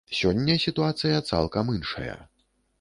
[0.19, 2.19] Сёння сітуацыя цалкам іншая.